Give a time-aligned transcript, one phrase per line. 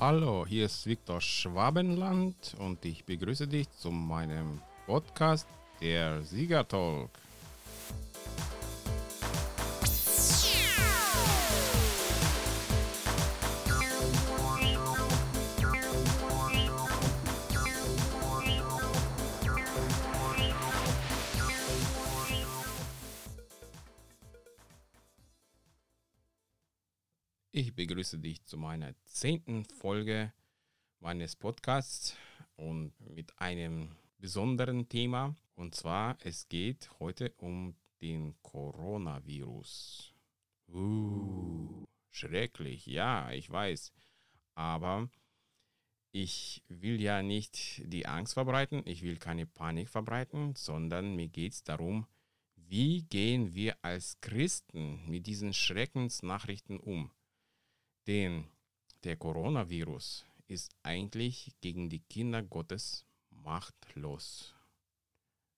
[0.00, 5.46] Hallo, hier ist Viktor Schwabenland und ich begrüße dich zu meinem Podcast
[5.82, 7.10] Der Siegertalk.
[27.52, 30.32] Ich begrüße dich zu meiner zehnten Folge
[31.00, 32.16] meines Podcasts
[32.54, 35.34] und mit einem besonderen Thema.
[35.56, 40.14] Und zwar, es geht heute um den Coronavirus.
[40.68, 43.92] Uh, schrecklich, ja, ich weiß.
[44.54, 45.10] Aber
[46.12, 51.54] ich will ja nicht die Angst verbreiten, ich will keine Panik verbreiten, sondern mir geht
[51.54, 52.06] es darum,
[52.54, 57.10] wie gehen wir als Christen mit diesen Schreckensnachrichten um?
[58.06, 58.50] Denn
[59.04, 64.54] der Coronavirus ist eigentlich gegen die Kinder Gottes machtlos.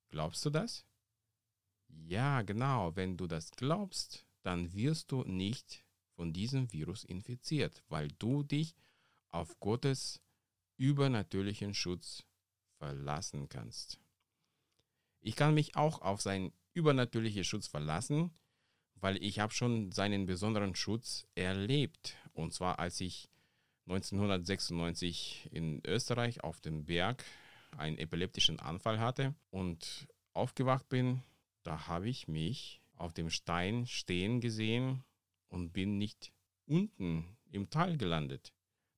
[0.09, 0.85] Glaubst du das?
[1.89, 2.95] Ja, genau.
[2.97, 5.85] Wenn du das glaubst, dann wirst du nicht
[6.15, 8.75] von diesem Virus infiziert, weil du dich
[9.29, 10.21] auf Gottes
[10.77, 12.25] übernatürlichen Schutz
[12.79, 13.99] verlassen kannst.
[15.21, 18.31] Ich kann mich auch auf seinen übernatürlichen Schutz verlassen,
[18.95, 22.17] weil ich habe schon seinen besonderen Schutz erlebt.
[22.33, 23.29] Und zwar als ich
[23.87, 27.25] 1996 in Österreich auf dem Berg
[27.77, 31.23] einen epileptischen Anfall hatte und aufgewacht bin,
[31.63, 35.05] da habe ich mich auf dem Stein stehen gesehen
[35.49, 36.33] und bin nicht
[36.67, 38.53] unten im Tal gelandet.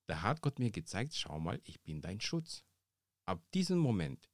[0.06, 2.64] Da hat Gott mir gezeigt, schau mal, ich bin dein Schutz.
[3.24, 4.28] Ab diesem Moment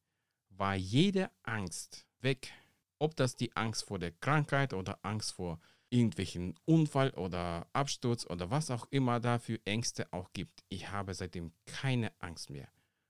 [0.48, 2.52] war jede Angst weg
[3.00, 5.58] ob das die Angst vor der Krankheit oder Angst vor
[5.90, 10.64] irgendwelchen Unfall oder Absturz oder was auch immer da für Ängste auch gibt.
[10.68, 12.68] Ich habe seitdem keine Angst mehr,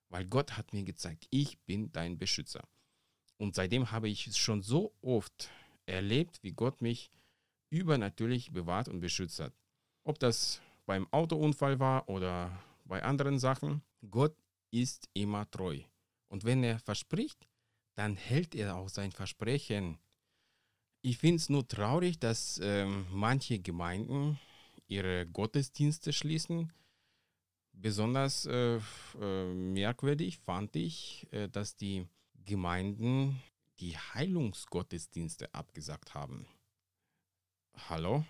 [0.08, 2.64] weil Gott hat mir gezeigt, ich bin dein Beschützer.
[3.36, 5.50] Und seitdem habe ich es schon so oft
[5.86, 7.10] erlebt, wie Gott mich
[7.70, 9.54] übernatürlich bewahrt und beschützt hat.
[10.04, 12.50] Ob das beim Autounfall war oder
[12.84, 14.36] bei anderen Sachen, Gott
[14.70, 15.80] ist immer treu.
[16.28, 17.46] Und wenn er verspricht,
[17.94, 19.98] dann hält er auch sein Versprechen.
[21.02, 24.38] Ich finde es nur traurig, dass ähm, manche Gemeinden
[24.86, 26.72] ihre Gottesdienste schließen.
[27.72, 28.78] Besonders äh,
[29.18, 32.06] äh, merkwürdig fand ich, äh, dass die
[32.44, 33.42] Gemeinden
[33.78, 36.46] die Heilungsgottesdienste abgesagt haben.
[37.88, 38.26] Hallo?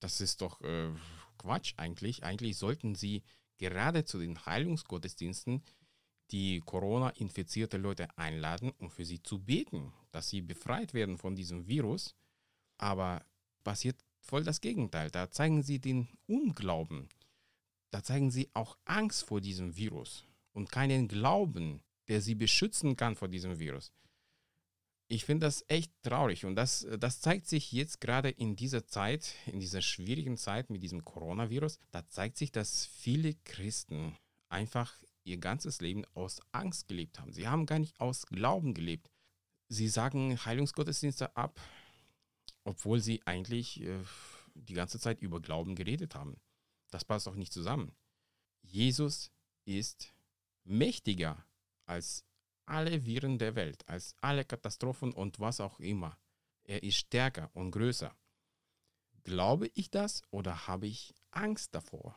[0.00, 0.90] Das ist doch äh,
[1.38, 2.24] Quatsch eigentlich.
[2.24, 3.22] Eigentlich sollten sie
[3.58, 5.62] gerade zu den Heilungsgottesdiensten
[6.30, 11.66] die Corona-infizierte Leute einladen, um für sie zu beten, dass sie befreit werden von diesem
[11.66, 12.14] Virus.
[12.78, 13.24] Aber
[13.64, 15.10] passiert voll das Gegenteil.
[15.10, 17.08] Da zeigen sie den Unglauben.
[17.90, 23.16] Da zeigen sie auch Angst vor diesem Virus und keinen Glauben, der sie beschützen kann
[23.16, 23.92] vor diesem Virus.
[25.08, 29.34] Ich finde das echt traurig und das, das zeigt sich jetzt gerade in dieser Zeit,
[29.46, 31.78] in dieser schwierigen Zeit mit diesem Coronavirus.
[31.92, 34.16] Da zeigt sich, dass viele Christen
[34.48, 34.92] einfach
[35.26, 37.32] ihr ganzes Leben aus Angst gelebt haben.
[37.32, 39.10] Sie haben gar nicht aus Glauben gelebt.
[39.68, 41.60] Sie sagen Heilungsgottesdienste ab,
[42.64, 43.98] obwohl sie eigentlich äh,
[44.54, 46.40] die ganze Zeit über Glauben geredet haben.
[46.90, 47.94] Das passt auch nicht zusammen.
[48.62, 49.32] Jesus
[49.64, 50.14] ist
[50.64, 51.44] mächtiger
[51.86, 52.24] als
[52.64, 56.18] alle Viren der Welt, als alle Katastrophen und was auch immer.
[56.64, 58.16] Er ist stärker und größer.
[59.24, 62.14] Glaube ich das oder habe ich Angst davor?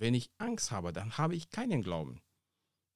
[0.00, 2.22] Wenn ich Angst habe, dann habe ich keinen Glauben.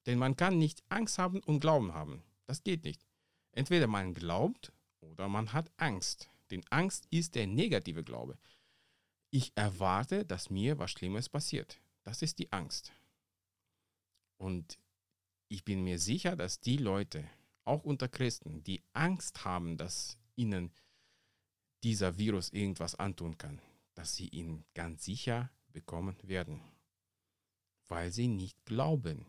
[0.06, 2.22] Denn man kann nicht Angst haben und Glauben haben.
[2.46, 3.06] Das geht nicht.
[3.52, 4.72] Entweder man glaubt
[5.02, 6.30] oder man hat Angst.
[6.50, 8.38] Denn Angst ist der negative Glaube.
[9.30, 11.78] Ich erwarte, dass mir was Schlimmes passiert.
[12.04, 12.94] Das ist die Angst.
[14.38, 14.78] Und
[15.48, 17.28] ich bin mir sicher, dass die Leute,
[17.64, 20.72] auch unter Christen, die Angst haben, dass ihnen
[21.82, 23.60] dieser Virus irgendwas antun kann,
[23.92, 26.62] dass sie ihn ganz sicher bekommen werden
[27.88, 29.26] weil sie nicht glauben.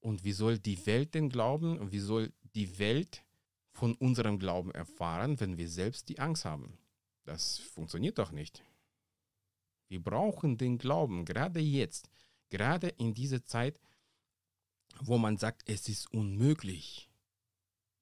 [0.00, 3.24] Und wie soll die Welt denn glauben und wie soll die Welt
[3.72, 6.78] von unserem Glauben erfahren, wenn wir selbst die Angst haben?
[7.24, 8.62] Das funktioniert doch nicht.
[9.88, 12.08] Wir brauchen den Glauben, gerade jetzt,
[12.50, 13.80] gerade in dieser Zeit,
[15.00, 17.10] wo man sagt, es ist unmöglich.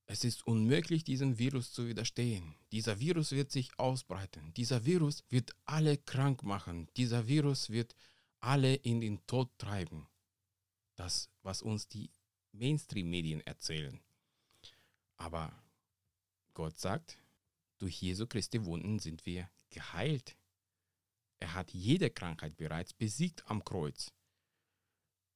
[0.07, 2.55] Es ist unmöglich, diesem Virus zu widerstehen.
[2.73, 4.53] Dieser Virus wird sich ausbreiten.
[4.55, 6.89] Dieser Virus wird alle krank machen.
[6.97, 7.95] Dieser Virus wird
[8.45, 10.07] alle in den Tod treiben.
[10.97, 12.11] Das, was uns die
[12.53, 14.01] Mainstream-Medien erzählen.
[15.17, 15.53] Aber
[16.53, 17.19] Gott sagt,
[17.79, 20.37] durch Jesu Christi Wunden sind wir geheilt.
[21.41, 24.13] Er hat jede Krankheit bereits besiegt am Kreuz.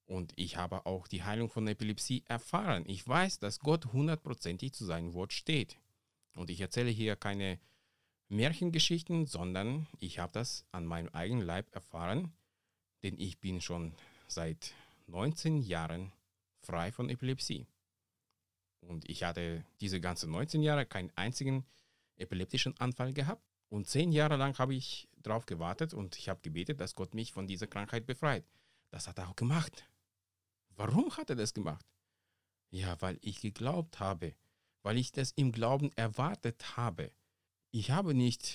[0.06, 2.84] Und ich habe auch die Heilung von Epilepsie erfahren.
[2.86, 5.78] Ich weiß, dass Gott hundertprozentig zu seinem Wort steht.
[6.34, 7.58] Und ich erzähle hier keine
[8.28, 12.32] Märchengeschichten, sondern ich habe das an meinem eigenen Leib erfahren,
[13.02, 13.92] denn ich bin schon
[14.26, 14.72] seit
[15.06, 16.12] 19 Jahren
[16.60, 17.66] frei von Epilepsie.
[18.80, 21.64] Und ich hatte diese ganzen 19 Jahre keinen einzigen
[22.16, 23.42] epileptischen Anfall gehabt.
[23.68, 27.32] Und zehn Jahre lang habe ich darauf gewartet und ich habe gebetet, dass Gott mich
[27.32, 28.44] von dieser Krankheit befreit.
[28.90, 29.84] Das hat er auch gemacht.
[30.70, 31.84] Warum hat er das gemacht?
[32.70, 34.34] Ja, weil ich geglaubt habe,
[34.82, 37.12] weil ich das im Glauben erwartet habe.
[37.70, 38.54] Ich habe nicht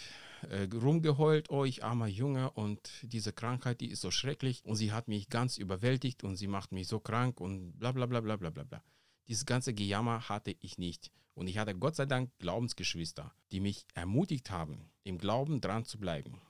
[0.50, 4.92] äh, rumgeheult, oh ich armer Junge und diese Krankheit, die ist so schrecklich und sie
[4.92, 8.36] hat mich ganz überwältigt und sie macht mich so krank und bla bla bla bla
[8.36, 8.84] bla bla.
[9.28, 11.12] Dieses ganze Gejammer hatte ich nicht.
[11.36, 15.98] Und ich hatte Gott sei Dank Glaubensgeschwister, die mich ermutigt haben, im Glauben dran zu
[15.98, 16.42] bleiben.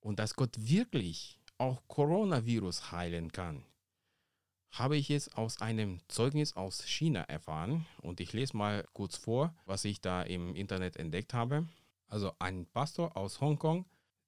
[0.00, 3.64] Und dass Gott wirklich auch Coronavirus heilen kann,
[4.72, 7.86] habe ich jetzt aus einem Zeugnis aus China erfahren.
[8.02, 11.66] Und ich lese mal kurz vor, was ich da im Internet entdeckt habe.
[12.10, 13.86] Also ein Pastor aus Hongkong,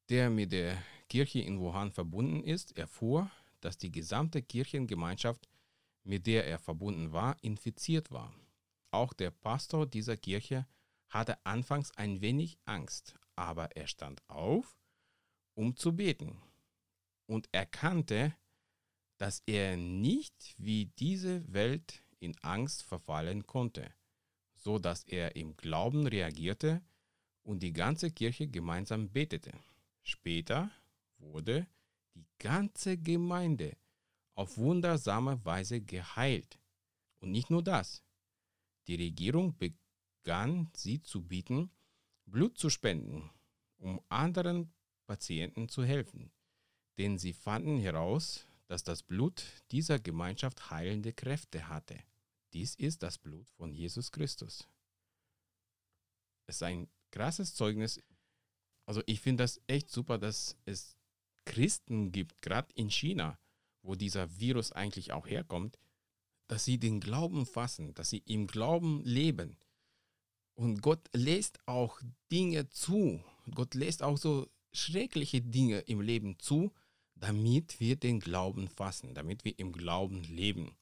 [0.08, 3.28] der mit der Kirche in Wuhan verbunden ist, erfuhr,
[3.60, 5.48] dass die gesamte Kirchengemeinschaft
[6.04, 8.32] mit der er verbunden war, infiziert war.
[8.92, 10.66] Auch der Pastor dieser Kirche
[11.08, 14.78] hatte anfangs ein wenig Angst, aber er stand auf,
[15.54, 16.40] um zu beten
[17.26, 18.34] und erkannte,
[19.18, 23.92] dass er nicht wie diese Welt in Angst verfallen konnte,
[24.54, 26.82] so dass er im Glauben reagierte
[27.42, 29.52] und die ganze Kirche gemeinsam betete.
[30.02, 30.70] Später
[31.18, 31.66] wurde
[32.14, 33.76] die ganze Gemeinde
[34.34, 36.58] auf wundersame Weise geheilt.
[37.20, 38.02] Und nicht nur das.
[38.86, 41.70] Die Regierung begann sie zu bieten,
[42.26, 43.30] Blut zu spenden,
[43.78, 44.72] um anderen
[45.06, 46.32] Patienten zu helfen.
[46.98, 51.98] Denn sie fanden heraus, dass das Blut dieser Gemeinschaft heilende Kräfte hatte.
[52.52, 54.68] Dies ist das Blut von Jesus Christus.
[56.46, 58.00] Es ist ein krasses Zeugnis.
[58.86, 60.96] Also ich finde das echt super, dass es
[61.44, 63.38] Christen gibt, gerade in China,
[63.82, 65.78] wo dieser Virus eigentlich auch herkommt,
[66.48, 69.56] dass sie den Glauben fassen, dass sie im Glauben leben.
[70.54, 72.00] Und Gott lässt auch
[72.30, 73.22] Dinge zu.
[73.54, 76.72] Gott lässt auch so schreckliche Dinge im Leben zu,
[77.14, 80.76] damit wir den Glauben fassen, damit wir im Glauben leben.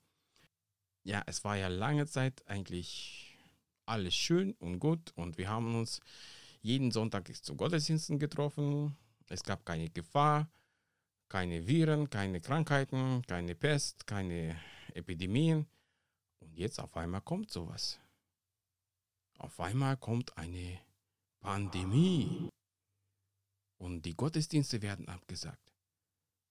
[1.04, 3.29] Ja, es war ja lange Zeit eigentlich
[3.90, 6.00] alles schön und gut und wir haben uns
[6.62, 8.96] jeden Sonntag zu Gottesdiensten getroffen.
[9.28, 10.48] Es gab keine Gefahr.
[11.28, 14.60] Keine Viren, keine Krankheiten, keine Pest, keine
[14.94, 15.66] Epidemien.
[16.40, 18.00] Und jetzt auf einmal kommt sowas.
[19.38, 20.80] Auf einmal kommt eine
[21.40, 22.48] Pandemie.
[23.78, 25.72] Und die Gottesdienste werden abgesagt.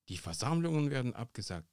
[0.07, 1.69] Die Versammlungen werden abgesagt,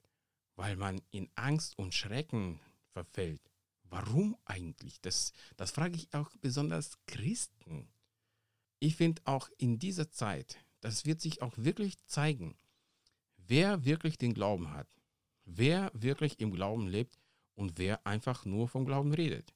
[0.56, 2.60] weil man in Angst und Schrecken
[2.92, 3.40] verfällt.
[3.88, 5.00] Warum eigentlich?
[5.00, 7.88] Das, das frage ich auch besonders Christen.
[8.78, 12.56] Ich finde auch in dieser Zeit, das wird sich auch wirklich zeigen,
[13.36, 14.88] wer wirklich den Glauben hat,
[15.44, 17.18] wer wirklich im Glauben lebt
[17.54, 19.52] und wer einfach nur vom Glauben redet.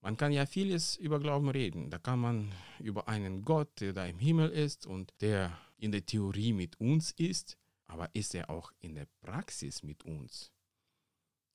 [0.00, 1.88] Man kann ja vieles über Glauben reden.
[1.90, 6.04] Da kann man über einen Gott, der da im Himmel ist und der in der
[6.04, 10.52] Theorie mit uns ist, aber ist er auch in der Praxis mit uns?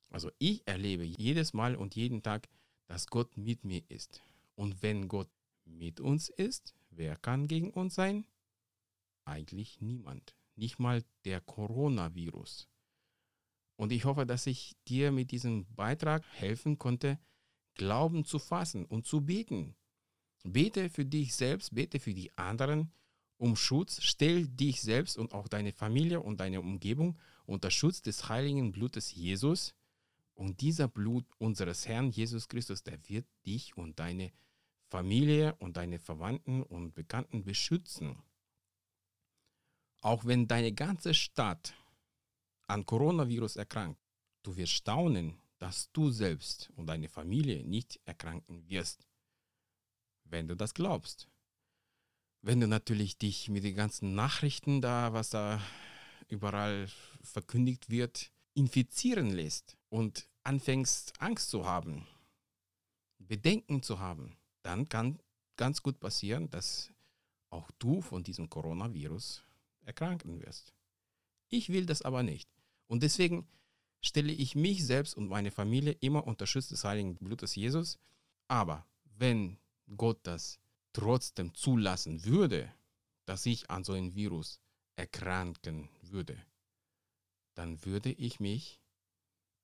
[0.09, 2.47] Also ich erlebe jedes Mal und jeden Tag,
[2.87, 4.23] dass Gott mit mir ist.
[4.55, 5.29] Und wenn Gott
[5.65, 8.25] mit uns ist, wer kann gegen uns sein?
[9.25, 12.67] Eigentlich niemand nicht mal der Coronavirus.
[13.75, 17.19] Und ich hoffe, dass ich dir mit diesem Beitrag helfen konnte,
[17.75, 19.75] Glauben zu fassen und zu beten.
[20.43, 22.91] Bete für dich selbst, bete für die anderen
[23.37, 24.01] um Schutz.
[24.01, 29.13] Stell dich selbst und auch deine Familie und deine Umgebung unter Schutz des heiligen Blutes
[29.13, 29.75] Jesus.
[30.38, 34.32] Und dieser Blut unseres Herrn Jesus Christus, der wird dich und deine
[34.88, 38.22] Familie und deine Verwandten und Bekannten beschützen.
[40.01, 41.74] Auch wenn deine ganze Stadt
[42.67, 44.00] an Coronavirus erkrankt,
[44.44, 49.08] du wirst staunen, dass du selbst und deine Familie nicht erkranken wirst,
[50.24, 51.27] wenn du das glaubst.
[52.44, 55.60] Wenn du natürlich dich mit den ganzen Nachrichten da, was da
[56.27, 56.88] überall
[57.24, 62.08] verkündigt wird, infizieren lässt und anfängst Angst zu haben,
[63.20, 65.20] Bedenken zu haben, dann kann
[65.56, 66.91] ganz gut passieren, dass
[67.50, 69.44] auch du von diesem Coronavirus
[69.82, 70.74] erkranken wirst.
[71.50, 72.50] Ich will das aber nicht.
[72.88, 73.48] Und deswegen
[74.01, 77.98] stelle ich mich selbst und meine Familie immer unter Schutz des heiligen Blutes Jesus.
[78.48, 79.58] Aber wenn
[79.96, 80.60] Gott das
[80.94, 82.72] trotzdem zulassen würde,
[83.25, 84.60] dass ich an so einem Virus
[84.96, 86.38] erkranken würde,
[87.56, 88.82] dann würde ich mich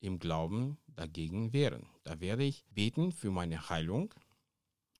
[0.03, 1.87] im Glauben dagegen wehren.
[2.03, 4.13] Da werde ich beten für meine Heilung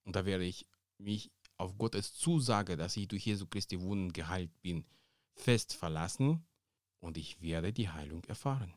[0.04, 0.66] und da werde ich
[0.98, 4.86] mich auf Gottes Zusage, dass ich durch Jesu Christi Wunden geheilt bin,
[5.34, 6.46] fest verlassen
[7.00, 8.72] und ich werde die Heilung erfahren.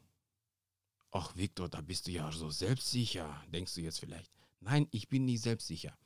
[1.11, 4.31] Ach, Viktor, da bist du ja so selbstsicher, denkst du jetzt vielleicht.
[4.59, 5.97] Nein, ich bin nicht selbstsicher.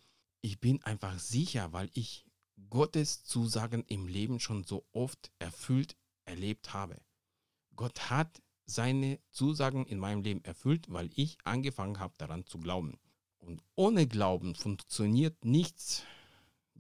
[0.42, 2.26] Ich bin einfach sicher, weil ich
[2.70, 7.02] Gottes Zusagen im Leben schon so oft erfüllt erlebt habe.
[7.76, 8.42] Gott hat
[8.74, 12.98] seine Zusagen in meinem Leben erfüllt, weil ich angefangen habe daran zu glauben.
[13.40, 16.04] Und ohne Glauben funktioniert nichts.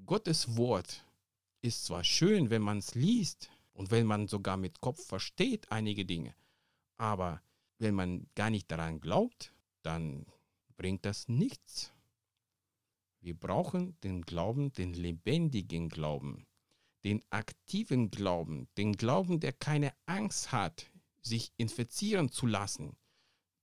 [0.05, 1.05] Gottes Wort
[1.62, 6.05] ist zwar schön, wenn man es liest und wenn man sogar mit Kopf versteht einige
[6.05, 6.36] Dinge,
[6.98, 7.41] aber
[7.77, 10.25] wenn man gar nicht daran glaubt, dann
[10.77, 11.93] bringt das nichts.
[13.21, 16.45] Wir brauchen den Glauben, den lebendigen Glauben,
[17.03, 20.90] den aktiven Glauben, den Glauben, der keine Angst hat,
[21.21, 22.95] sich infizieren zu lassen,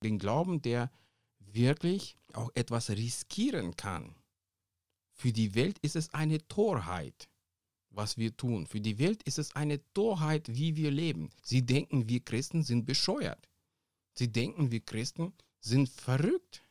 [0.03, 0.91] den Glauben, der
[1.39, 4.15] wirklich auch etwas riskieren kann.
[5.15, 7.29] Für die Welt ist es eine Torheit,
[7.91, 8.67] was wir tun.
[8.67, 11.31] Für die Welt ist es eine Torheit, wie wir leben.
[11.43, 13.49] Sie denken, wir Christen sind bescheuert.
[14.15, 16.65] Sie denken, wir Christen sind verrückt.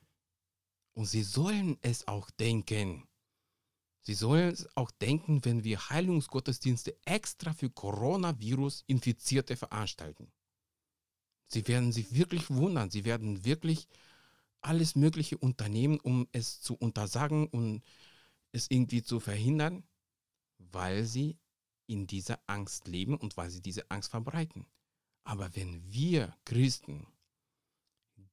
[0.93, 3.07] Und sie sollen es auch denken.
[4.01, 10.31] Sie sollen es auch denken, wenn wir Heilungsgottesdienste extra für Coronavirus-Infizierte veranstalten.
[11.47, 12.89] Sie werden sich wirklich wundern.
[12.89, 13.87] Sie werden wirklich
[14.61, 17.83] alles Mögliche unternehmen, um es zu untersagen und
[18.51, 19.83] es irgendwie zu verhindern,
[20.57, 21.37] weil sie
[21.85, 24.65] in dieser Angst leben und weil sie diese Angst verbreiten.
[25.23, 27.07] Aber wenn wir Christen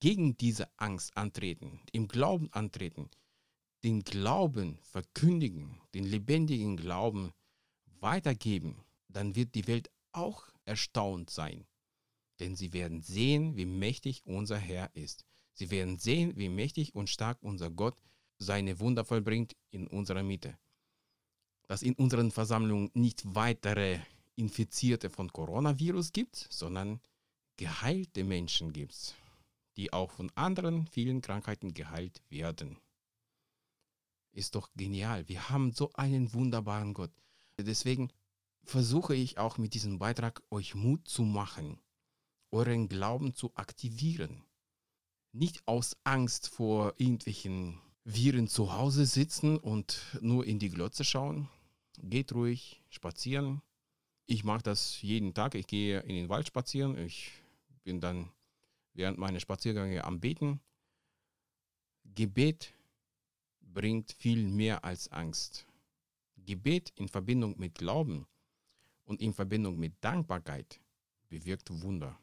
[0.00, 3.10] gegen diese Angst antreten, im Glauben antreten,
[3.84, 7.32] den Glauben verkündigen, den lebendigen Glauben
[8.00, 11.66] weitergeben, dann wird die Welt auch erstaunt sein.
[12.40, 15.24] Denn sie werden sehen, wie mächtig unser Herr ist.
[15.52, 17.96] Sie werden sehen, wie mächtig und stark unser Gott
[18.38, 20.58] seine Wunder vollbringt in unserer Mitte.
[21.68, 24.00] Dass in unseren Versammlungen nicht weitere
[24.36, 27.00] Infizierte von Coronavirus gibt, sondern
[27.56, 29.14] geheilte Menschen gibt
[29.76, 32.78] die auch von anderen vielen Krankheiten geheilt werden.
[34.32, 35.28] Ist doch genial.
[35.28, 37.12] Wir haben so einen wunderbaren Gott.
[37.58, 38.10] Deswegen
[38.64, 41.78] versuche ich auch mit diesem Beitrag euch Mut zu machen,
[42.54, 44.44] euren Glauben zu aktivieren.
[45.32, 51.48] Nicht aus Angst vor irgendwelchen Viren zu Hause sitzen und nur in die Glotze schauen.
[51.98, 53.60] Geht ruhig spazieren.
[54.26, 55.56] Ich mache das jeden Tag.
[55.56, 56.96] Ich gehe in den Wald spazieren.
[56.96, 57.32] Ich
[57.82, 58.30] bin dann
[58.92, 60.60] während meiner Spaziergänge am Beten.
[62.04, 62.72] Gebet
[63.60, 65.66] bringt viel mehr als Angst.
[66.36, 68.26] Gebet in Verbindung mit Glauben
[69.04, 70.80] und in Verbindung mit Dankbarkeit
[71.28, 72.16] bewirkt Wunder.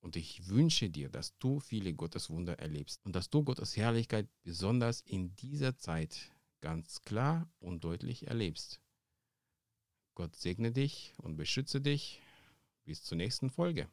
[0.00, 5.00] Und ich wünsche dir, dass du viele Gotteswunder erlebst und dass du Gottes Herrlichkeit besonders
[5.00, 8.80] in dieser Zeit ganz klar und deutlich erlebst.
[10.14, 12.20] Gott segne dich und beschütze dich.
[12.84, 13.88] Bis zur nächsten Folge.